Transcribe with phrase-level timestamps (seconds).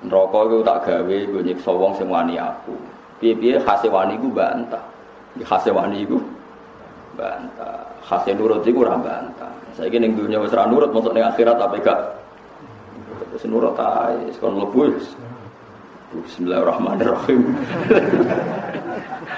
[0.00, 2.72] Neraka iku tak gawe gue nyiksa wong sing wani aku.
[3.20, 4.80] Piye-piye khase wani bantah.
[5.44, 6.16] Khase wani iku
[7.20, 7.84] bantah.
[8.00, 9.52] Khase nurut iku ora bantah.
[9.76, 12.00] Saiki ning dunya wis ora nurut, mosok ning akhirat apa gak?
[13.36, 14.96] Wis nurut ae, kon mlebu
[16.10, 17.54] Bismillahirrahmanirrahim.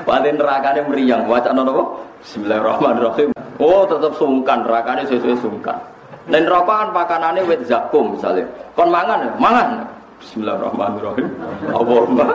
[0.08, 1.84] Paling nerakane meriang, wacana napa?
[2.24, 3.28] Bismillahirrahmanirrahim.
[3.60, 5.76] Oh, tetep sungkan, nerakane sesuai sungkan.
[6.32, 8.48] Rokok kan pakanane wit zakum misalnya.
[8.72, 9.84] Kon mangan, mangan.
[10.22, 11.28] Bismillahirrahmanirrahim.
[11.74, 12.26] Allahumma.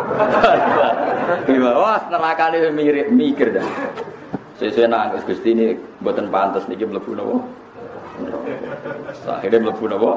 [1.80, 3.68] Wah, nerakane mirip mikir dah.
[4.59, 7.38] Sesuai nangis Gusti ini mboten pantes niki mlebu napa?
[9.38, 10.12] Akhirnya mlebu napa?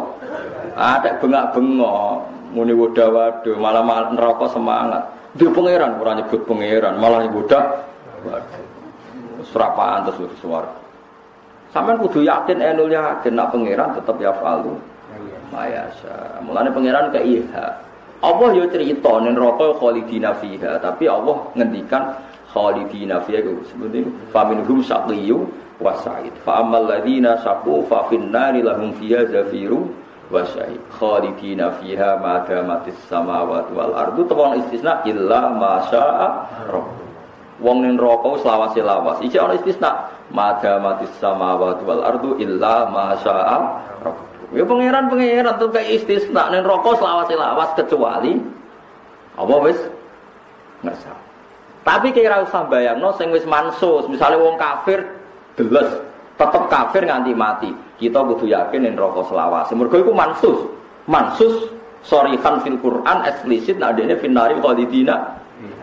[0.74, 5.06] Ada bengak-bengok muni woda waduh malah neraka semangat
[5.38, 7.86] di pangeran ora nyebut pangeran malah woda
[8.26, 8.64] waduh
[9.46, 10.70] serapan terus suara
[11.70, 14.76] sampean kudu yakin enul yakin nak pangeran tetap ya falu
[15.50, 17.68] mayasa mulane pangeran ke iha
[18.20, 22.12] Allah yo cerita ning neraka khalidina fiha tapi Allah ngendikan
[22.52, 25.48] khalidina fiha itu sebenarnya faminhum saqiyu
[25.80, 26.36] wa sa'id.
[26.44, 29.88] Fa ammal ladina saqu fa finnari lahum fiha zafiru
[30.28, 36.28] wa syahid khalidina fiha ma damatis samawati wal ardu tewang istisna illa ma syaa
[37.64, 39.16] wong ning neraka selawase lawas.
[39.24, 39.90] Iki ana istisna
[40.28, 43.58] ma damatis samawati wal ardu illa ma syaa
[44.54, 48.34] ya pangeran pangeran tuh kayak istisna ning neraka selawase lawas kecuali
[49.38, 49.78] apa wis
[50.82, 51.12] ngersa
[51.86, 55.06] tapi kira usah bayangno sing wis mansus misalnya wong kafir
[55.54, 57.70] deles tetap kafir nganti mati.
[58.00, 59.76] Kita butuh yakin yang rokok selawase.
[59.76, 60.58] Mergo iku mansus.
[61.04, 61.68] Mansus
[62.40, 65.36] kan fil Quran eksplisit nak dene finari khalidina.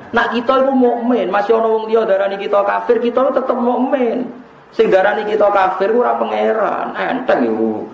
[0.10, 4.26] Nak kita itu mukmin, masih ana wong liya darani kita kafir, kita tetep mukmin.
[4.74, 7.86] Sing darani kita kafir ora pangeran, enteng iku.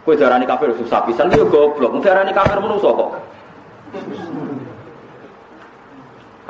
[0.00, 2.00] Kowe darani kafir susah pisan yo goblok.
[2.00, 3.10] Darani kafir menungso kok.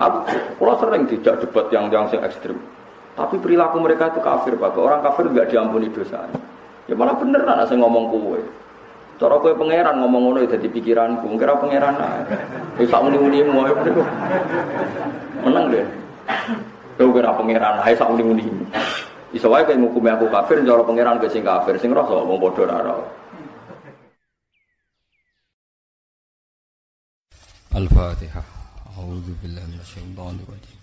[0.01, 0.19] Aku,
[0.57, 2.57] kalau sering tidak debat yang yang sing ekstrim.
[3.13, 4.73] Tapi perilaku mereka itu kafir, Pak.
[4.81, 6.41] Orang kafir nggak diampuni dosanya.
[6.89, 8.41] Ya malah bener lah saya ngomong kue.
[9.21, 12.25] Cara kue pangeran ngomong ngono jadi pikiranku, kira pangeran lah.
[12.81, 13.77] Ya sak muni-muni mu ayo
[15.45, 15.85] Menang deh.
[16.97, 18.49] Kau kira pangeran ae sak muni-muni.
[19.37, 23.20] Iso kowe ngukumi aku kafir, cara pangeran kowe sing kafir, sing rasa wong padha
[27.81, 28.45] ora Al-Fatihah.
[28.99, 30.79] A'udzu billahi minasyaitonir rajim.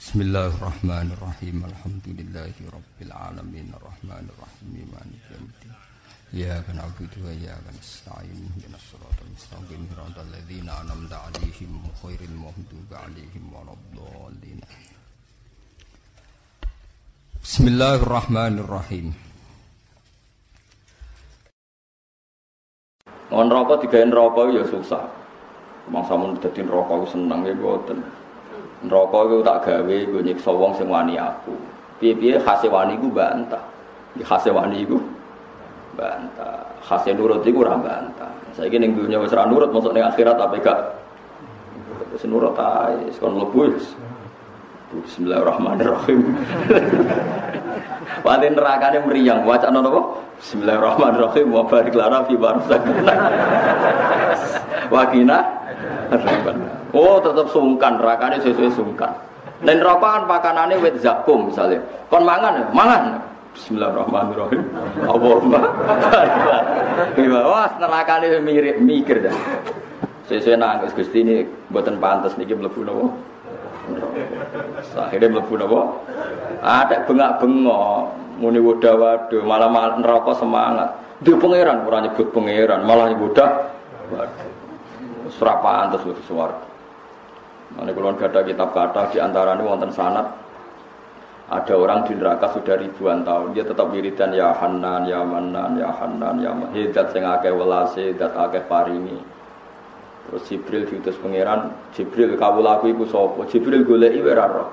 [0.00, 1.56] Bismillahirrahmanirrahim.
[1.68, 3.68] Alhamdulillahi rabbil alamin.
[3.76, 4.68] Arrahmanirrahim.
[4.88, 5.72] Maliki yaumiddin.
[6.32, 8.32] Iyyaka na'budu wa iyyaka nasta'in.
[8.32, 9.80] Ihdinas siratal mustaqim.
[9.92, 14.60] Siratal ladzina an'amta 'alaihim ghairil maghdubi 'alaihim waladdallin.
[17.44, 19.12] Bismillahirrahmanirrahim.
[23.30, 25.04] Ngon rokok digawe rokok ya susah.
[25.88, 28.04] Mangsa mun dadi rokok seneng ya boten.
[28.84, 31.52] Neraka tak gawe gue nyiksa wong sing wani aku.
[32.00, 33.60] Piye-piye khase wani iku bantah.
[34.16, 34.96] Di khase wani iku
[35.96, 36.64] bantah.
[36.80, 38.32] Khase nurut iku ora bantah.
[38.56, 40.80] Saiki ning dunya wis ora nurut, mosok ning akhirat apa gak?
[42.16, 43.76] Wis nurut ae, kon mlebu
[44.90, 46.34] Bismillahirrahmanirrahim.
[48.26, 50.18] Paling nerakane meriang, wacana napa?
[50.42, 53.14] Bismillahirrahmanirrahim wa barik lana fi barzakina.
[54.90, 55.59] Wakina.
[56.90, 59.14] Oh, tetap sungkan, nerakane sesuai sungkan.
[59.60, 61.78] Dan neraka kan pakanane wit zakum misalnya.
[62.08, 63.20] Kon mangan, mangan.
[63.54, 64.62] Bismillahirrahmanirrahim.
[65.04, 65.60] Allahumma.
[67.46, 69.36] Wah, nerakane mirip mikir dah.
[70.26, 71.42] Sesuai nangis Gusti ini
[71.74, 73.06] mboten pantes niki mlebu napa?
[74.94, 75.80] Akhirnya mlebu napa?
[76.62, 78.00] Ada bengak-bengok,
[78.38, 80.90] muni woda waduh, malah neraka semangat.
[81.20, 84.49] Di pangeran ora nyebut pangeran, malah nyebut waduh.
[85.30, 86.58] Serapan terus suara.
[87.70, 90.26] Ini kalau ada kitab kata di antara ini wonten sanat
[91.50, 93.54] ada orang di neraka sudah ribuan tahun.
[93.54, 98.34] Dia tetap wiridan ya Hanan ya Manan ya Hanan ya Hidat sing akeh welase dat
[98.34, 99.18] akeh paringi.
[100.26, 103.46] Terus Jibril diutus pangeran Jibril kawulaku iku sapa?
[103.50, 104.70] Jibril goleki ora roh.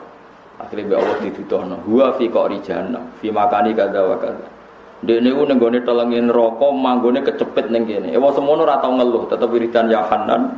[0.57, 4.56] Akhirnya mbek Allah dituduhno huwa fi qari jahannam fi makani kadza wa kadza
[5.05, 8.09] Dek niku ning gone telengin neraka manggone kecepit ning kene.
[8.17, 10.57] Ewa semono ora tau ngeluh, tetep wiridan ya Hanan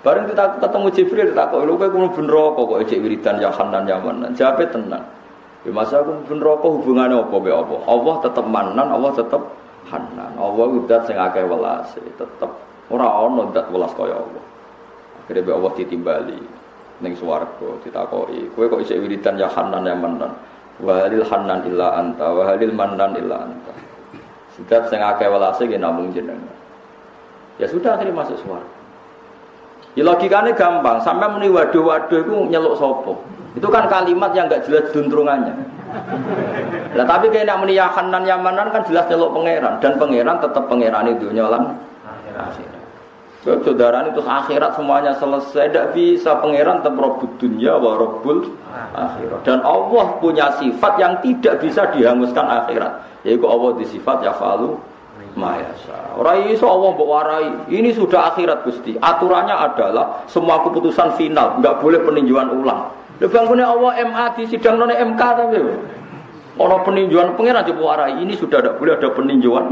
[0.00, 3.84] Bareng kita ketemu Jibril tak kok lu kowe kudu rokok kok ejek wiridan ya Hanan
[3.84, 4.32] ya Manan.
[4.32, 5.04] Jawabe tenang.
[5.60, 7.76] Ya masa aku ben rokok hubungannya apa be apa?
[7.84, 9.42] Allah tetep Manan, Allah tetep
[9.92, 10.32] Hanan.
[10.40, 12.48] Allah udah sing akeh welase, tetep
[12.88, 14.44] ora ono dat welas kaya Allah.
[15.20, 16.40] Akhirnya be Allah ditimbali
[17.04, 20.32] ning swarga ditakoki, kowe kok isih wiridan ya Hanan ya Manan.
[20.80, 23.74] Wa halil Hanan illa anta, wa halil Manan illa anta.
[24.56, 26.56] Sidat sing akeh welase nggih namung jenengan.
[27.60, 28.64] Ya sudah akhirnya masuk suara.
[29.98, 33.20] Ya logikanya gampang, sampai muni waduh-waduh itu nyeluk sopo.
[33.58, 35.52] Itu kan kalimat yang nggak jelas duntrungannya.
[36.94, 41.04] Nah tapi kayak nak muni yahanan yamanan kan jelas nyeluk pangeran dan pangeran tetap pangeran
[41.10, 41.74] itu nyolan
[42.38, 42.69] akhirat.
[43.40, 48.52] So, saudara itu akhirat semuanya selesai, tidak bisa pangeran tetap robul dunia wa robul
[48.92, 49.48] akhirat.
[49.48, 54.76] Dan Allah punya sifat yang tidak bisa dihanguskan akhirat, yaitu Allah di sifat ya falu
[55.40, 56.20] mayasa.
[56.20, 57.48] Orang iso Allah warai.
[57.72, 59.00] Ini sudah akhirat Gusti.
[59.00, 62.92] Aturannya adalah semua keputusan final, nggak boleh peninjauan ulang.
[63.20, 65.56] Lha bangunnya Allah MA di sidang none MK tapi.
[66.60, 68.20] Orang peninjauan pengiran coba warai.
[68.20, 69.64] Ini sudah tidak boleh ada peninjauan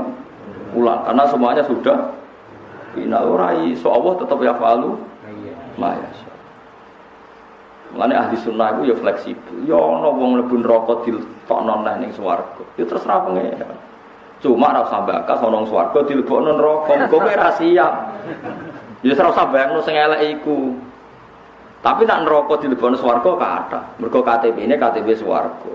[0.72, 2.16] ulang karena semuanya sudah
[2.94, 3.24] final.
[3.34, 4.96] Orang iso Allah tetap ya falu
[5.78, 6.28] mayasa.
[7.88, 9.64] Mengenai ahli sunnah itu ya fleksibel.
[9.64, 12.64] Ya ono wong mlebu neraka ditokno nang ning swarga.
[12.76, 13.64] Ya terserah pengen.
[14.38, 17.92] Cuma ora usah bakas ana swarga dilebokno neraka, kok ora siap.
[19.02, 20.76] Ya ora usah bayangno sing elek iku.
[21.80, 23.80] Tapi nak neraka dilebokno swarga ada.
[23.96, 25.74] Mergo KTP-ne KTP swarga.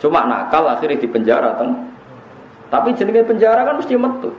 [0.00, 1.76] Cuma nakal akhirnya di penjara teng.
[2.72, 4.32] Tapi jenenge penjara kan mesti metu.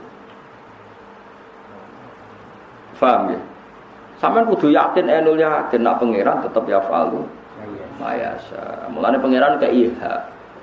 [3.02, 3.40] Faham ya?
[4.22, 7.26] Sampeyan kudu yakin enul yakin nak pangeran tetap ya falu.
[7.98, 8.86] Mayasa.
[8.94, 10.14] Mulane pangeran ke iha.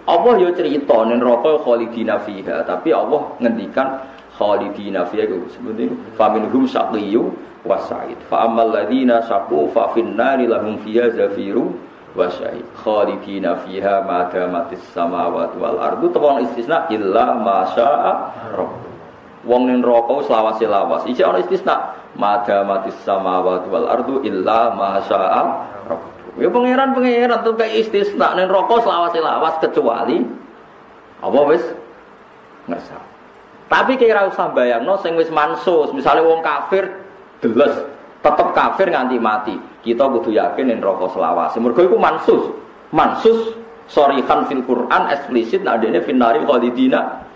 [0.07, 3.99] Allah yo cerita ning neraka khalidina fiha, tapi Allah ngendikan
[4.39, 7.27] khalidina fiha itu sebenarnya faminhum syaqiyyu
[7.67, 8.15] wa sa'id.
[8.31, 11.75] Fa ammal ladzina syaqu fa finnari lahum fiha zafiru
[12.15, 12.63] wa sa'id.
[12.79, 18.13] Khalidina fiha ma damatis samawati wal ardu tawon istisna illa ma syaa.
[19.47, 21.07] Wong ning neraka selawase lawas.
[21.07, 21.75] Iki ana istisna
[22.19, 25.43] ma damatis samawati wal ardu illa ma syaa.
[26.39, 30.23] Ya pangeran pangeran tuh kayak istisna nih rokok selawas selawas kecuali
[31.19, 31.63] apa wis
[32.67, 32.99] ngersa.
[33.69, 36.89] Tapi kira usah bayang no sing wis mansus, misalnya wong kafir
[37.39, 37.75] deles
[38.19, 39.55] tetep kafir nganti mati.
[39.79, 41.55] Kita butuh yakin nih rokok selawas.
[41.55, 42.43] Mergo iku mansus.
[42.91, 43.55] Mansus
[44.27, 47.28] kan fil Quran eksplisit nah dene finari khalidina.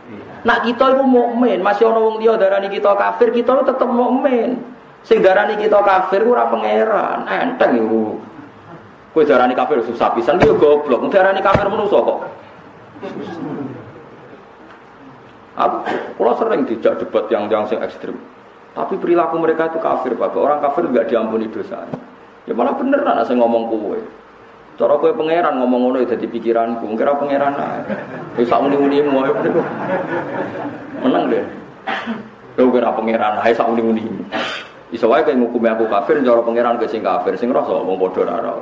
[0.44, 4.60] Nak kita itu mukmin, masih ono wong liya darani kita kafir, kita tetep mukmin.
[5.04, 8.20] Sing darani kita kafir ora pangeran, enteng iku.
[9.16, 11.08] Kowe darani kafir susah pisan ki goblok.
[11.12, 12.20] Darani kafir manusa kok.
[15.54, 15.78] Aku
[16.18, 18.18] kalau sering dijak debat yang yang sing ekstrim.
[18.74, 20.40] Tapi perilaku mereka itu kafir, Bapak.
[20.42, 21.94] Orang kafir nggak diampuni dosanya.
[22.50, 24.00] Ya malah bener lah saya ngomong kowe.
[24.74, 27.82] Cara kowe pangeran ngomong ngono ya dadi pikiranku, kira pangeran ae.
[28.42, 29.62] Wis sak muni-munimu ayo niku.
[31.06, 31.46] Menang deh.
[32.58, 34.06] Kowe kira pangeran ae sak muni-muni.
[34.90, 38.34] Iso wae kowe ngukumi aku kafir, cara pangeran kowe sing kafir, sing rasa wong padha
[38.34, 38.54] ora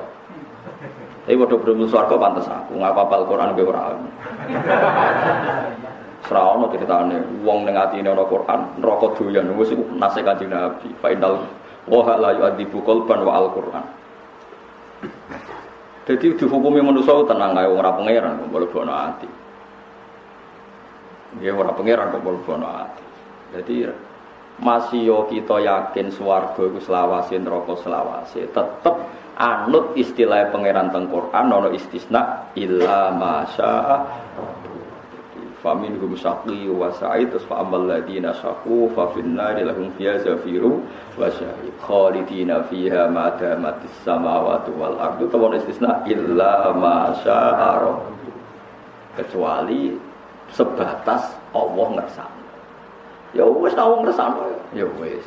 [1.22, 4.04] tapi waktu belum suarga pantas aku nggak apa Al-Quran gue orang.
[6.28, 10.90] Serawon cerita ceritane wong ning atine ana Quran neraka doyan wis iku nase Kanjeng Nabi.
[10.98, 11.46] Fa innal
[11.88, 13.86] wa la yu'adzibu qalban wa al-Quran.
[16.12, 19.30] Jadi dihukumi manusia tenang ae ora pangeran kok mlebu ati.
[21.40, 23.04] Ya ora pangeran kok mlebu ati.
[23.56, 23.76] Jadi
[24.60, 28.96] masih yo kita yakin swarga iku selawase neraka selawase tetep
[29.40, 33.74] anut istilah pangeran teng Quran ono istisna illa masya
[35.62, 40.82] famin hum saqi wa sa'id fa amal ladina saqu fa finnari lahum fiha zafiru
[41.16, 47.78] wa syahid khalidina fiha ma damatis samawati wal ardu tawon istisna illa masya
[49.22, 49.96] kecuali
[50.50, 52.42] sebatas Allah ngersano
[53.38, 55.24] ya wis tau ngersano ya wis.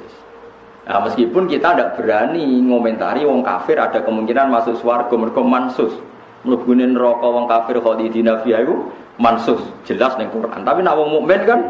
[0.85, 5.97] Nah, meskipun kita tidak berani ngomentari wong kafir ada kemungkinan masuk swarga mergo mansus.
[6.45, 10.66] Mlebune neraka wong kafir khalidina fiha iku mansus, jelas ning Quran.
[10.66, 11.61] Tapi nak wong mukmin kan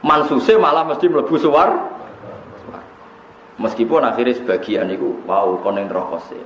[0.00, 1.70] mansuse malah mesti mlebu swar.
[3.56, 6.42] Meskipun akhirnya sebagian itu wow neraka sih.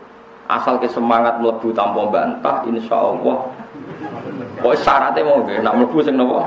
[0.50, 3.50] Asal ke semangat mlebu tanpa bantah insya Allah.
[4.60, 6.42] Pokoknya syaratnya mau nak mlebu sing nopo?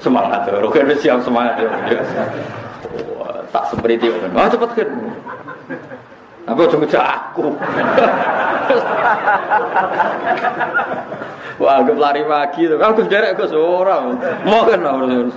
[0.00, 0.48] Semangat.
[0.64, 1.60] Oke, siap semangat.
[3.50, 4.08] tak seperti itu.
[4.32, 4.88] Ah cepet kan.
[6.48, 7.44] Apa cuma aku?
[11.60, 12.80] Wah, gue lari pagi tuh.
[12.80, 14.16] Aku derek ke seorang.
[14.48, 15.34] Mau kan harus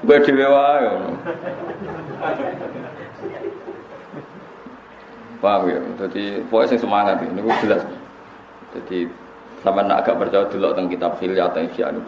[0.00, 0.88] gue dewe wae.
[5.40, 5.80] Paham ya?
[6.04, 7.82] Jadi pokoknya sing semangat ini gue jelas.
[8.76, 9.08] Jadi
[9.60, 11.52] sama nak agak percaya dulu tentang kitab Hilyat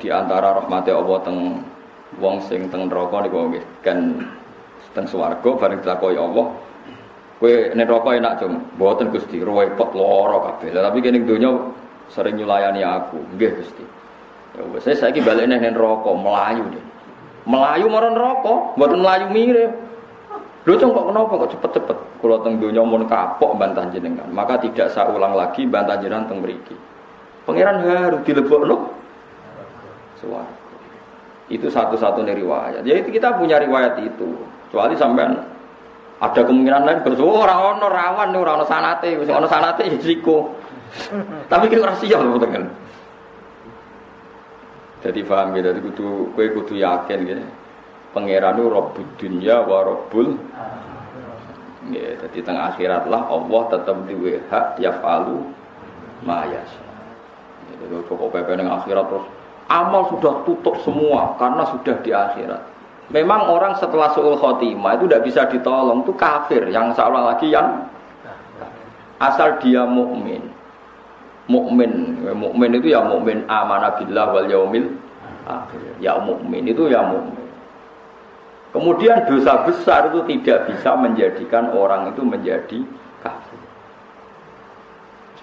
[0.00, 1.60] di antara rahmatnya Allah tentang
[2.16, 4.24] wong sing teng neraka niku kan
[4.96, 6.46] teng swarga bareng dilakoni Allah
[7.42, 11.50] kowe nek rokok enak cung mboten Gusti repot lara kabeh tapi kene donya
[12.06, 13.84] sering nyulayani aku nggih Gusti
[14.54, 16.84] ya wis saya saiki balekne nek rokok melayu deh
[17.50, 19.72] melayu marang neraka mboten melayu mirip
[20.62, 21.98] Lho kok kenapa kok cepet-cepet?
[22.22, 26.38] Kula teng donya mun kapok bantah jenengan, maka tidak saya ulang lagi bantah jenengan teng
[26.38, 26.78] mriki.
[27.42, 28.94] Pangeran harus dilebokno
[30.22, 30.46] suara.
[31.50, 32.86] Itu satu-satunya riwayat.
[32.86, 34.38] Jadi kita punya riwayat itu.
[34.70, 35.51] Kecuali sampean
[36.22, 40.54] ada kemungkinan lain bersuara orang ono rawan orang ono sanate, orang ono sanate risiko.
[41.50, 42.64] Tapi kita ora siap dengan.
[45.02, 47.42] Jadi paham ya, jadi kudu kue kudu yakin gitu.
[48.14, 49.82] Pangeran itu Rabbul dunia wa
[51.90, 54.14] Ya, jadi tengah akhirat lah Allah tetap di
[54.46, 55.42] hak yafalu
[56.22, 56.70] mayas.
[57.66, 59.26] Jadi kok pepe dengan akhirat terus
[59.66, 62.71] amal sudah tutup semua karena sudah di akhirat.
[63.12, 67.84] Memang orang setelah suul khotimah itu tidak bisa ditolong itu kafir yang seolah lagi yang
[69.20, 70.40] asal dia mukmin.
[71.44, 74.00] Mukmin, mukmin itu ya mukmin amanah
[74.32, 74.88] wal yaumil.
[76.00, 77.44] Ya mukmin itu ya mukmin.
[78.72, 82.80] Kemudian dosa besar itu tidak bisa menjadikan orang itu menjadi
[83.20, 83.60] kafir.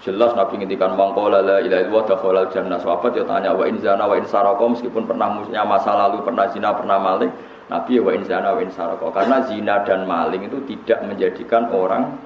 [0.02, 2.82] Jelas Nabi ngintikan mangkola la ilaha illallah dakhalal jannah.
[2.82, 6.98] Sahabat ya tanya wa in wa in meskipun pernah punya masa lalu, pernah zina, pernah
[6.98, 7.30] maling,
[7.70, 9.14] Nabi ya wa in zana wa in saraka.
[9.14, 12.18] Karena zina dan maling itu tidak menjadikan orang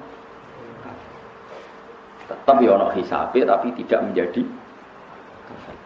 [2.24, 4.42] tetap ya ono hisabe tapi tidak menjadi
[5.44, 5.76] kafir.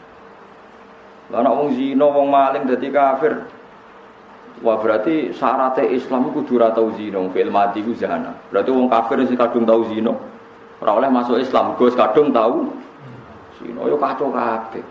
[1.35, 3.35] Lah wong zina, wong maling dadi kafir,
[4.59, 8.35] Wah berarti syaratnya Islam kudu tau zina, fil mati ku zina.
[8.50, 10.11] Berarti wong kafir sing kadung tau zina.
[10.83, 12.67] Ora oleh masuk Islam, Gus kadung tau
[13.62, 13.81] zina.
[13.87, 14.83] Yo kacau kabeh.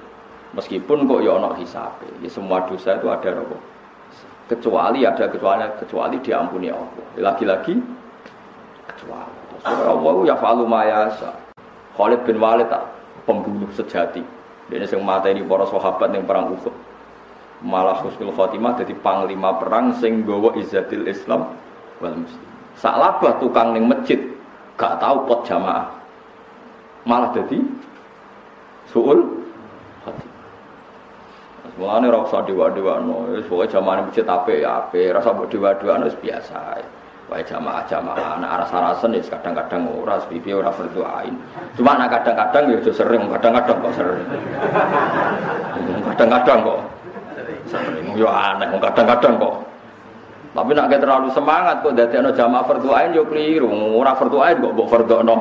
[0.56, 2.08] Meskipun kok ya ana hisabe.
[2.24, 3.58] Ya semua dosa itu ada apa?
[4.48, 7.08] Kecuali ada kecuali kecuali diampuni Allah.
[7.20, 7.76] Lagi-lagi
[8.88, 9.36] kecuali.
[9.68, 11.36] Allah ya falu mayasa.
[12.00, 12.88] Khalid bin Walid tak
[13.28, 14.24] pembunuh sejati.
[14.72, 16.76] Dia yang mata ini para sahabat yang perang Uhud
[17.66, 21.58] malah husnul khotimah jadi panglima perang sing gawa izzatil Islam
[21.98, 22.46] wal muslim.
[22.78, 24.22] Salabah tukang ning masjid
[24.78, 25.90] gak tahu pot jamaah.
[27.10, 27.58] Malah jadi
[28.94, 29.37] suul.
[31.78, 36.18] Mulane ora usah dewa-dewano, wis pokoke jamaah masjid apik ya apik, rasa mbok dewa-dewano wis
[36.18, 36.82] biasa.
[37.28, 41.36] Wae jamaah-jamaah anak aras-arasen ya kadang-kadang ora sepipi ora berdoain.
[41.76, 44.26] Cuma anak kadang-kadang ya sering, kadang-kadang kok sering.
[46.16, 46.80] Kadang-kadang kok
[47.68, 49.56] Sering yo aneh, kadang-kadang kok.
[50.56, 53.70] Tapi nak terlalu semangat kok dadi ana jamaah fardhu ain yo keliru.
[53.94, 55.38] Ora fardhu ain kok mbok fardhono.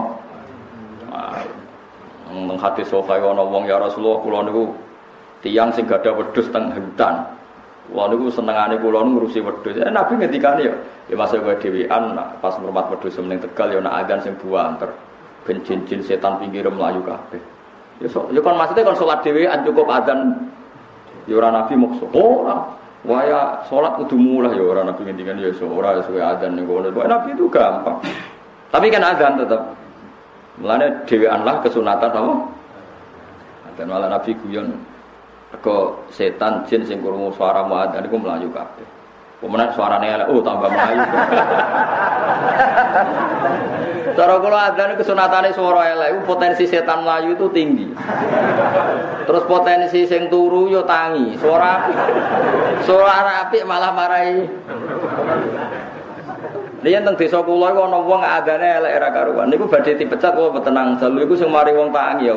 [2.37, 4.75] Nang hati sofa ana wong ya Rasulullah kula niku
[5.47, 7.23] tiyang sing gadah wedhus teng hutan.
[7.87, 9.79] Kula niku senengane kula ngurusi wedhus.
[9.79, 10.75] Eh, Nabi ngendikane ya,
[11.07, 14.91] ya masa kowe dhewean pas ngurmat wedhus meneng Tegal ya ana adzan sing buanter.
[15.47, 17.39] Ben jin-jin setan pinggir melayu kabeh.
[18.03, 20.35] Ya so, ya kon maksudnya kon salat dhewean cukup adzan
[21.31, 22.11] Ya ora nabi maksud.
[22.11, 22.59] Ora.
[23.07, 26.91] Waya sholat kudu mulai ya ora nabi ngendikan ya ora sesuai adzan ning kono.
[26.91, 28.03] Nabi itu gampang.
[28.75, 29.63] Tapi kan adzan tetap.
[30.59, 32.35] Mulane dhewean lah kesunatan apa?
[33.77, 34.73] Dan malah Nabi guyon
[35.55, 35.79] ke
[36.11, 38.87] setan jin sing krungu suara muadzin iku mlayu kabeh.
[39.37, 40.97] Pemenang suarane elek, oh tambah melayu.
[44.17, 47.93] Cara kula adzan kesunatane suara elek, potensi setan melayu itu tinggi.
[49.29, 51.85] Terus potensi sing turu yo tangi, suara
[52.81, 54.49] suara apik malah marahi.
[56.85, 59.49] Liyan teng desa kula iku ana wong adane elek era karuan.
[59.49, 62.37] Niku badhe dipecat kok tenang, jalu iku sing mari wong tangi ya.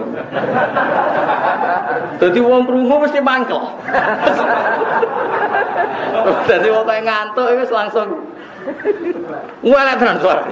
[2.24, 3.60] Dadi wong krungu mesti mangkel.
[6.48, 8.08] Dadi wong ngantuk wis langsung
[9.60, 10.48] Wala tenan suara.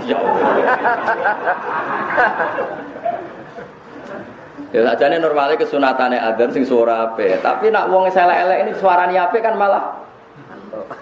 [4.76, 9.40] Ya sajane normale kesunatane adzan sing suara ape, tapi nak wong elek-elek ini suarane ape
[9.40, 9.96] kan malah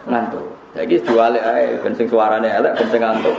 [0.06, 0.65] ngantuk.
[0.76, 3.38] Saiki jual ae ben suarane elek ben ngantuk.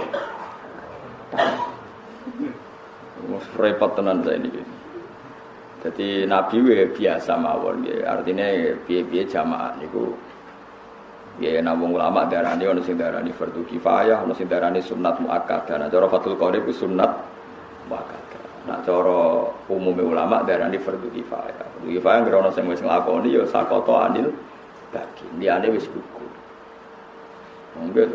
[3.28, 4.64] Mus repot tenan saya ini.
[5.85, 6.64] Jadi Nabi
[6.97, 8.49] biasa mawon, artinya
[8.88, 10.16] piye-piye jamaah niku
[11.37, 15.76] Ya namun ulama darani ono sing darani fardu kifayah, ono sing darani sunat muakkadah.
[15.76, 17.12] Nah cara Fathul Qadir ku sunat
[17.93, 18.64] muakkadah.
[18.64, 21.76] Nah cara umumnya ulama darani fardu kifayah.
[21.76, 24.33] Fardu kifayah ngira ono sing wis nglakoni ya sakoto anil
[24.88, 25.28] bagi.
[25.37, 26.25] Liyane wis gugur.
[27.83, 28.09] Mungkin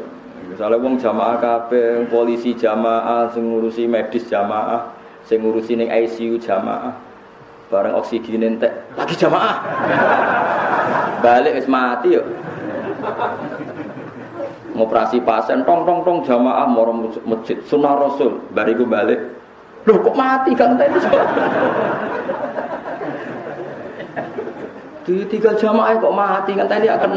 [0.50, 4.94] misalnya wong jamaah kabeh, polisi jamaah, sing ngurusi medis jamaah,
[5.26, 6.98] sing ngurusi ning ICU jamaah,
[7.70, 9.56] bareng oksigen entek lagi jamaah.
[11.26, 12.26] Balik wis mati yuk
[14.72, 18.42] ngoperasi pasien tong tong tong jamaah moro masjid sunnah rasul.
[18.56, 19.20] Bariku balik
[19.86, 20.94] loh kok mati kan tadi
[25.02, 27.12] di tiga jamaah kok mati kan tadi akan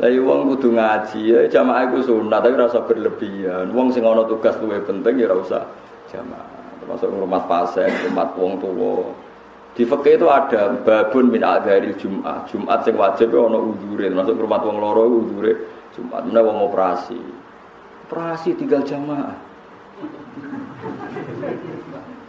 [0.00, 3.68] Lah iya wong kudu ngaji ya jamaah iku sunat tapi rasa berlebihan.
[3.76, 5.62] Wong sing ana tugas luwih penting ya ora usah
[6.08, 6.80] jamaah.
[6.80, 9.12] Termasuk rumah pasien, rumah wong tua.
[9.72, 12.48] Di fikih itu ada babun min dari Jumat.
[12.48, 15.52] Jumat sing wajib ana udhure, termasuk rumah wong loro udhure
[15.92, 16.24] Jumat.
[16.24, 17.20] Menawa wong operasi.
[18.08, 19.36] Operasi tinggal jamaah.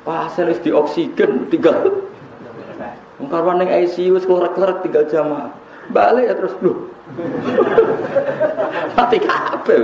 [0.04, 2.04] Pasien wis di oksigen tinggal.
[3.24, 5.52] Wong karwan ning ICU wis klerek tinggal jamaah.
[5.90, 6.93] Balik ya terus lho.
[8.96, 9.84] Mati kabeh.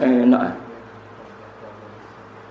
[0.00, 0.52] Enak.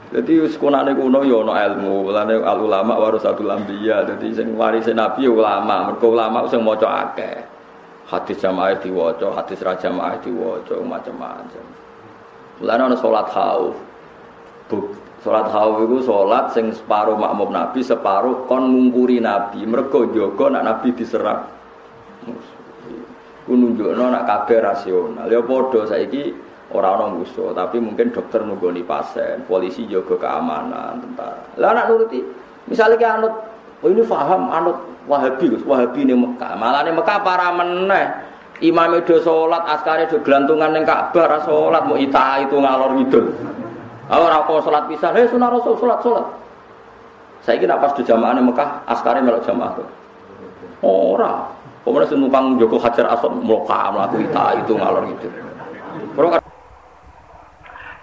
[0.10, 4.10] Jadi sekunane kuno ya ana ilmu, lane al ulama warasatul anbiya.
[4.10, 7.46] Dadi sing warise nabi ya ulama, mergo ulama sing maca akeh.
[8.10, 11.66] Hadis jamaah diwaca, hadis ra jamaah diwaca macam-macam.
[12.66, 13.78] Lane ana salat khauf.
[15.22, 19.62] Salat khauf iku salat sing separuh makmum nabi, separuh kon ngungkuri nabi.
[19.62, 21.59] Mergo jaga nak nabi diserang.
[23.50, 25.26] Ku nunjukno nak kabeh rasional.
[25.26, 26.30] Ya padha saiki
[26.70, 31.42] ora ana musuh, tapi mungkin dokter nunggoni pasien, polisi jaga keamanan, tentara.
[31.58, 32.22] Lah nak nuruti,
[32.70, 33.34] misalnya ki anut
[33.82, 34.78] oh ini paham anut
[35.10, 36.54] Wahabi, Wahabi ini Mekah.
[36.54, 38.30] Malah ini Mekah para meneh.
[38.62, 42.94] Imam itu sholat, askari itu gelantungan yang Ka'bah, ra sholat, mau ita itu ngalor.
[42.94, 46.26] Oh, ora kok sholat pisan, hei sunah rasul sholat sholat.
[47.42, 49.80] Saya kira pas di jamaah Mekah, askari melok jamaah.
[50.86, 51.48] Ora,
[51.90, 55.26] Kemudian senumpang Joko Hajar Asad muka melaku ita itu ngalor gitu.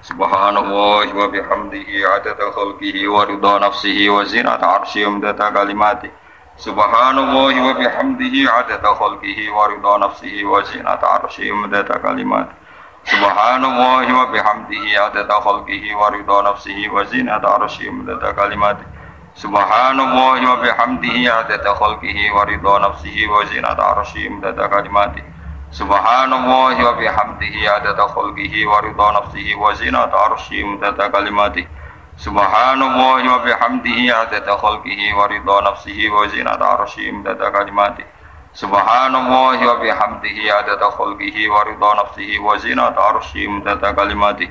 [0.02, 6.10] Subhanallah wa bihamdihi adada khalqihi wa ridha nafsihi wa zinata arsyihi umdata kalimati.
[6.58, 12.58] Subhanallah wa bihamdihi adada khalqihi wa ridha nafsihi wa zinata arsyihi umdata kalimati.
[13.06, 18.95] Subhanallah wa bihamdihi adada khalqihi wa ridha nafsihi wa zinata arsyihi umdata kalimati.
[19.36, 25.20] Subhanallah wa bihamdihi adada khalqihi wa ridha nafsihi wa zinata arsyihi imdada kalimati.
[25.76, 31.68] Subhanallah wa bihamdihi adada khalqihi wa ridha nafsihi wa zinata arsyihi imdada kalimati.
[32.16, 38.08] Subhanallah wa bihamdihi adada khalqihi wa ridha nafsihi wa zinata arsyihi imdada kalimati.
[38.56, 44.48] Subhanallah wa bihamdihi adada khalqihi wa ridha nafsihi wa zinata arsyihi imdada kalimati